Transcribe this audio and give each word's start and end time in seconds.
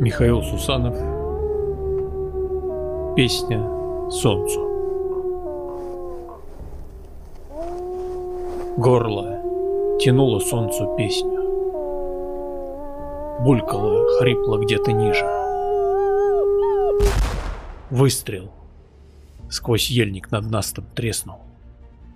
Михаил 0.00 0.42
Сусанов. 0.42 0.96
Песня 3.14 3.62
солнцу 4.10 4.60
Горло 8.76 9.98
тянуло 10.00 10.40
солнцу 10.40 10.96
песню. 10.98 11.40
Булькало, 13.44 14.18
хрипло 14.18 14.58
где-то 14.58 14.90
ниже. 14.90 15.24
Выстрел 17.90 18.50
Сквозь 19.48 19.90
ельник 19.90 20.32
над 20.32 20.50
настом 20.50 20.86
треснул. 20.96 21.38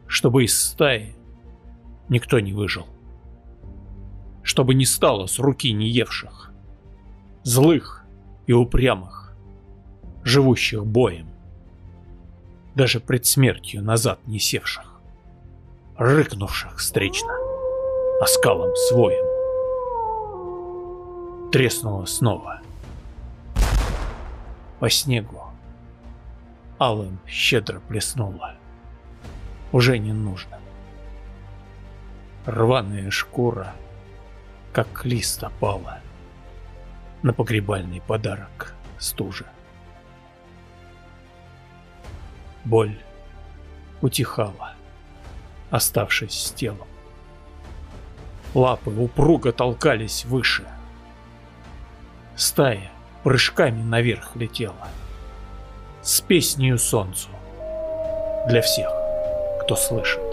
Чтобы 0.08 0.42
из 0.44 0.60
стаи 0.60 1.14
никто 2.08 2.40
не 2.40 2.52
выжил. 2.52 2.86
Чтобы 4.42 4.74
не 4.74 4.84
стало 4.84 5.26
с 5.26 5.38
руки 5.38 5.72
не 5.72 5.88
евших 5.88 6.48
злых 7.42 8.04
и 8.46 8.52
упрямых, 8.52 9.32
живущих 10.24 10.84
боем, 10.84 11.28
даже 12.74 13.00
пред 13.00 13.26
смертью 13.26 13.82
назад 13.82 14.20
не 14.26 14.38
севших, 14.38 15.00
рыкнувших 15.96 16.78
встречно, 16.78 17.34
оскалом 18.20 18.74
своим. 18.76 19.24
Треснуло 21.50 22.04
снова. 22.04 22.60
По 24.80 24.90
снегу 24.90 25.44
алым 26.78 27.18
щедро 27.26 27.80
плеснуло. 27.80 28.54
Уже 29.72 29.98
не 29.98 30.12
нужно. 30.12 30.58
Рваная 32.46 33.10
шкура, 33.10 33.74
как 34.72 35.04
лист 35.04 35.42
опала 35.42 36.00
на 37.22 37.32
погребальный 37.32 38.00
подарок 38.00 38.74
стужа. 38.98 39.46
Боль 42.64 42.98
утихала, 44.00 44.74
оставшись 45.70 46.46
с 46.46 46.52
телом. 46.52 46.86
Лапы 48.54 48.90
упруго 48.90 49.52
толкались 49.52 50.24
выше. 50.24 50.66
Стая 52.36 52.90
прыжками 53.24 53.82
наверх 53.82 54.36
летела. 54.36 54.88
С 56.02 56.20
песнею 56.20 56.78
солнцу. 56.78 57.28
Для 58.48 58.62
всех, 58.62 58.90
кто 59.62 59.76
слышит. 59.76 60.27